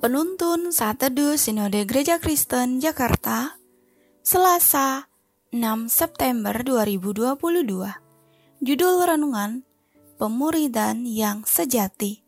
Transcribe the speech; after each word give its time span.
Penuntun 0.00 0.72
Saat 0.72 1.04
Teduh 1.04 1.36
Sinode 1.36 1.84
Gereja 1.84 2.16
Kristen 2.16 2.80
Jakarta 2.80 3.60
Selasa 4.24 5.12
6 5.52 5.92
September 5.92 6.56
2022 6.56 7.36
Judul 8.64 8.94
Renungan 9.04 9.60
Pemuridan 10.16 11.04
yang 11.04 11.44
Sejati. 11.44 12.24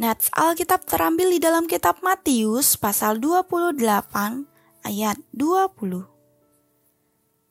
Nats 0.00 0.32
Alkitab 0.32 0.88
terambil 0.88 1.36
di 1.36 1.40
dalam 1.44 1.68
kitab 1.68 2.00
Matius 2.00 2.80
pasal 2.80 3.20
28 3.20 3.76
ayat 4.88 5.20
20 5.36 6.00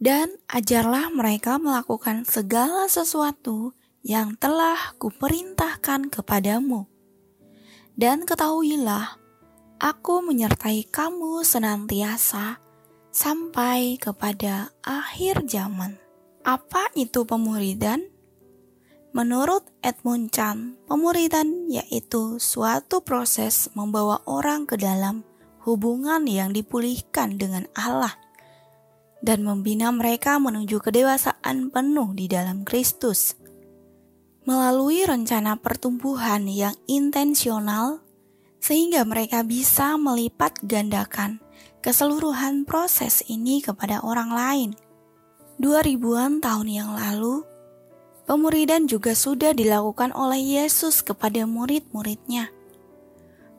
Dan 0.02 0.42
ajarlah 0.50 1.14
mereka 1.14 1.62
melakukan 1.62 2.26
segala 2.26 2.90
sesuatu 2.90 3.78
yang 4.02 4.34
telah 4.42 4.98
kuperintahkan 4.98 6.10
kepadamu. 6.10 6.90
Dan 7.94 8.26
ketahuilah 8.26 9.25
Aku 9.76 10.24
menyertai 10.24 10.88
kamu 10.88 11.44
senantiasa 11.44 12.64
sampai 13.12 14.00
kepada 14.00 14.72
akhir 14.80 15.44
zaman. 15.52 16.00
Apa 16.48 16.96
itu 16.96 17.28
pemuridan? 17.28 18.08
Menurut 19.12 19.68
Edmund 19.84 20.32
Chan, 20.32 20.80
pemuridan 20.88 21.68
yaitu 21.68 22.40
suatu 22.40 23.04
proses 23.04 23.68
membawa 23.76 24.24
orang 24.24 24.64
ke 24.64 24.80
dalam 24.80 25.28
hubungan 25.68 26.24
yang 26.24 26.56
dipulihkan 26.56 27.36
dengan 27.36 27.68
Allah 27.76 28.16
dan 29.26 29.42
membina 29.42 29.90
mereka 29.90 30.38
menuju 30.38 30.78
kedewasaan 30.80 31.74
penuh 31.74 32.14
di 32.14 32.30
dalam 32.30 32.62
Kristus. 32.62 33.34
Melalui 34.46 35.02
rencana 35.04 35.58
pertumbuhan 35.58 36.46
yang 36.46 36.78
intensional 36.86 38.05
sehingga 38.66 39.06
mereka 39.06 39.46
bisa 39.46 39.94
melipat 39.94 40.58
gandakan 40.66 41.38
keseluruhan 41.86 42.66
proses 42.66 43.22
ini 43.30 43.62
kepada 43.62 44.02
orang 44.02 44.34
lain. 44.34 44.70
Dua 45.62 45.86
ribuan 45.86 46.42
tahun 46.42 46.74
yang 46.74 46.90
lalu, 46.98 47.46
pemuridan 48.26 48.90
juga 48.90 49.14
sudah 49.14 49.54
dilakukan 49.54 50.10
oleh 50.18 50.42
Yesus 50.58 51.06
kepada 51.06 51.46
murid-muridnya. 51.46 52.50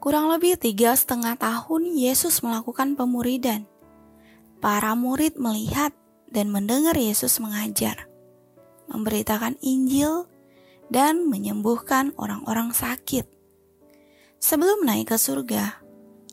Kurang 0.03 0.27
lebih 0.27 0.59
tiga 0.59 0.99
setengah 0.99 1.39
tahun 1.39 1.87
Yesus 1.95 2.43
melakukan 2.43 2.99
pemuridan. 2.99 3.63
Para 4.59 4.99
murid 4.99 5.39
melihat 5.39 5.95
dan 6.35 6.51
mendengar 6.51 6.99
Yesus 6.99 7.39
mengajar, 7.39 8.11
memberitakan 8.91 9.55
Injil, 9.63 10.27
dan 10.91 11.31
menyembuhkan 11.31 12.11
orang-orang 12.19 12.75
sakit. 12.75 13.36
Sebelum 14.37 14.85
naik 14.85 15.13
ke 15.13 15.19
surga, 15.19 15.81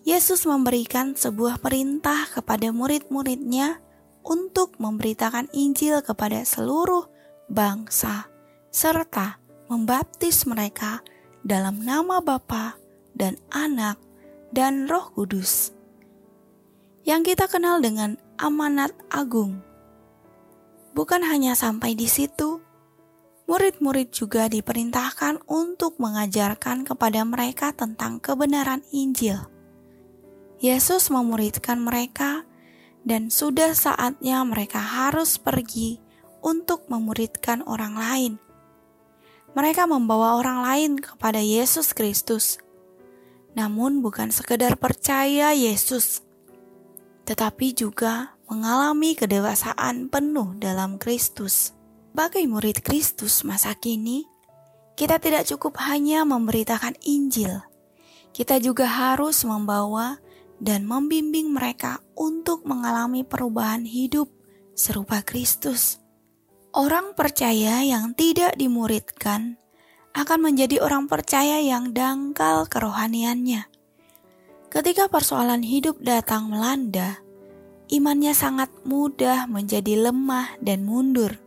Yesus 0.03 0.43
memberikan 0.43 1.15
sebuah 1.15 1.63
perintah 1.63 2.27
kepada 2.27 2.75
murid-muridnya 2.75 3.79
untuk 4.23 4.75
memberitakan 4.75 5.47
Injil 5.55 6.03
kepada 6.03 6.43
seluruh 6.43 7.07
bangsa, 7.47 8.27
serta 8.67 9.39
membaptis 9.71 10.43
mereka 10.43 10.99
dalam 11.43 11.83
nama 11.83 12.19
Bapa 12.19 12.75
dan 13.15 13.39
Anak 13.51 13.99
dan 14.51 14.91
Roh 14.91 15.11
Kudus. 15.15 15.71
Yang 17.03 17.35
kita 17.35 17.51
kenal 17.51 17.83
dengan 17.83 18.15
amanat 18.39 18.95
agung. 19.11 19.59
Bukan 20.95 21.23
hanya 21.25 21.55
sampai 21.55 21.95
di 21.95 22.07
situ, 22.07 22.63
murid-murid 23.53 24.09
juga 24.09 24.49
diperintahkan 24.49 25.45
untuk 25.45 26.01
mengajarkan 26.01 26.89
kepada 26.89 27.21
mereka 27.21 27.69
tentang 27.69 28.17
kebenaran 28.17 28.81
Injil. 28.89 29.45
Yesus 30.57 31.13
memuridkan 31.13 31.77
mereka, 31.77 32.49
dan 33.05 33.29
sudah 33.29 33.77
saatnya 33.77 34.41
mereka 34.41 34.81
harus 34.81 35.37
pergi 35.37 36.01
untuk 36.41 36.89
memuridkan 36.89 37.61
orang 37.69 37.93
lain. 37.93 38.33
Mereka 39.53 39.85
membawa 39.85 40.33
orang 40.41 40.65
lain 40.65 40.91
kepada 40.97 41.37
Yesus 41.37 41.93
Kristus, 41.93 42.57
namun 43.53 44.01
bukan 44.01 44.33
sekedar 44.33 44.81
percaya 44.81 45.53
Yesus, 45.53 46.25
tetapi 47.29 47.77
juga 47.77 48.33
mengalami 48.49 49.13
kedewasaan 49.13 50.09
penuh 50.09 50.57
dalam 50.57 50.97
Kristus. 50.97 51.82
Sebagai 52.13 52.45
murid 52.45 52.85
Kristus 52.85 53.41
masa 53.41 53.73
kini, 53.73 54.29
kita 54.93 55.17
tidak 55.17 55.49
cukup 55.49 55.81
hanya 55.81 56.21
memberitakan 56.21 56.93
Injil, 57.01 57.65
kita 58.37 58.61
juga 58.61 58.85
harus 58.85 59.41
membawa 59.41 60.21
dan 60.61 60.85
membimbing 60.85 61.49
mereka 61.49 62.05
untuk 62.13 62.69
mengalami 62.69 63.25
perubahan 63.25 63.81
hidup 63.81 64.29
serupa 64.77 65.25
Kristus. 65.25 65.97
Orang 66.69 67.17
percaya 67.17 67.81
yang 67.81 68.13
tidak 68.13 68.61
dimuridkan 68.61 69.57
akan 70.13 70.53
menjadi 70.53 70.85
orang 70.85 71.09
percaya 71.09 71.65
yang 71.65 71.97
dangkal 71.97 72.69
kerohaniannya. 72.69 73.65
Ketika 74.69 75.09
persoalan 75.09 75.65
hidup 75.65 75.97
datang 75.97 76.53
melanda, 76.53 77.25
imannya 77.89 78.37
sangat 78.37 78.69
mudah 78.85 79.49
menjadi 79.49 79.97
lemah 79.97 80.61
dan 80.61 80.85
mundur. 80.85 81.41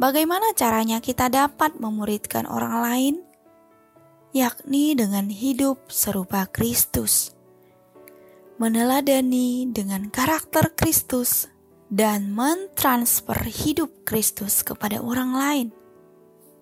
Bagaimana 0.00 0.56
caranya 0.56 0.96
kita 1.04 1.28
dapat 1.28 1.76
memuridkan 1.76 2.48
orang 2.48 2.74
lain? 2.80 3.14
Yakni 4.32 4.96
dengan 4.96 5.28
hidup 5.28 5.92
serupa 5.92 6.48
Kristus. 6.48 7.36
Meneladani 8.56 9.68
dengan 9.68 10.08
karakter 10.08 10.72
Kristus 10.72 11.52
dan 11.92 12.32
mentransfer 12.32 13.44
hidup 13.44 14.08
Kristus 14.08 14.64
kepada 14.64 15.04
orang 15.04 15.36
lain. 15.36 15.68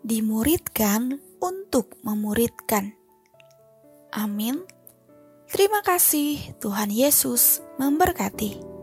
Dimuridkan 0.02 1.22
untuk 1.38 1.94
memuridkan. 2.02 2.98
Amin. 4.10 4.66
Terima 5.46 5.86
kasih, 5.86 6.58
Tuhan 6.58 6.90
Yesus 6.90 7.62
memberkati. 7.78 8.77